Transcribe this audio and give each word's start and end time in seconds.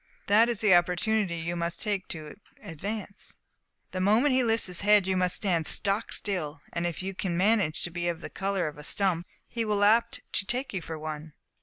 That 0.25 0.49
is 0.49 0.61
the 0.61 0.73
opportunity 0.73 1.35
you 1.35 1.55
must 1.55 1.79
take 1.79 2.07
to 2.07 2.35
advance. 2.63 3.35
The 3.91 4.01
moment 4.01 4.33
he 4.33 4.43
lifts 4.43 4.65
his 4.65 4.81
head 4.81 5.05
you 5.05 5.15
must 5.15 5.35
stand 5.35 5.67
stock 5.67 6.11
still; 6.11 6.61
and 6.73 6.87
if 6.87 7.03
you 7.03 7.13
can 7.13 7.37
manage 7.37 7.83
to 7.83 7.91
be 7.91 8.07
of 8.07 8.21
the 8.21 8.31
colour 8.31 8.67
of 8.67 8.79
a 8.79 8.83
stump, 8.83 9.27
he 9.47 9.63
will 9.63 9.77
be 9.81 9.85
apt 9.85 10.21
to 10.33 10.43
take 10.47 10.73
you 10.73 10.81
for 10.81 10.97
one." 10.97 11.33